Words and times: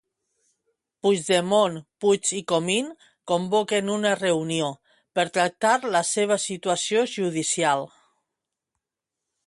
Puigdemont, 1.01 1.75
Puig 2.05 2.31
i 2.37 2.41
Comín 2.53 2.89
convoquen 3.33 3.93
una 3.97 4.15
reunió 4.23 4.71
per 5.19 5.27
tractar 5.37 5.77
la 5.97 6.05
seva 6.17 6.39
situació 6.49 7.07
judicial. 7.17 7.89